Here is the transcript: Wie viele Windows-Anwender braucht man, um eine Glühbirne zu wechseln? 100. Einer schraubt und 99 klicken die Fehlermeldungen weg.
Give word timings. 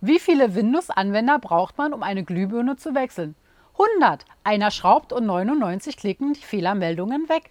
Wie 0.00 0.18
viele 0.18 0.54
Windows-Anwender 0.54 1.38
braucht 1.38 1.78
man, 1.78 1.92
um 1.92 2.02
eine 2.02 2.24
Glühbirne 2.24 2.76
zu 2.76 2.94
wechseln? 2.94 3.34
100. 3.72 4.24
Einer 4.44 4.70
schraubt 4.70 5.12
und 5.12 5.26
99 5.26 5.96
klicken 5.96 6.32
die 6.34 6.42
Fehlermeldungen 6.42 7.28
weg. 7.28 7.50